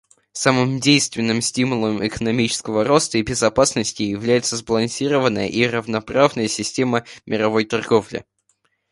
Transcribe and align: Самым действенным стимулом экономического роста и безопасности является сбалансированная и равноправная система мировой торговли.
Самым 0.31 0.79
действенным 0.79 1.41
стимулом 1.43 2.03
экономического 2.07 2.83
роста 2.83 3.19
и 3.19 3.21
безопасности 3.21 4.01
является 4.01 4.57
сбалансированная 4.57 5.45
и 5.47 5.63
равноправная 5.67 6.47
система 6.47 7.05
мировой 7.27 7.65
торговли. 7.65 8.25